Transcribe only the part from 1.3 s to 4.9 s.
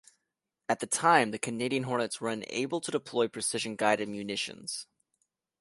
Canadian Hornets were unable to deploy precision guided munitions.